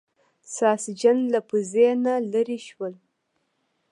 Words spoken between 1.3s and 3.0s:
له پوزې نه لرې شول.